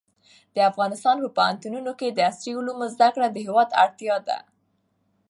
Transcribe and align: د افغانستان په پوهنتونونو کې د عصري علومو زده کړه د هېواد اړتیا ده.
د 0.55 0.57
افغانستان 0.69 1.15
په 1.23 1.29
پوهنتونونو 1.37 1.91
کې 1.99 2.07
د 2.11 2.19
عصري 2.29 2.51
علومو 2.57 2.85
زده 2.93 3.07
کړه 3.15 3.27
د 3.31 3.37
هېواد 3.45 3.69
اړتیا 3.83 4.15
ده. 4.27 4.37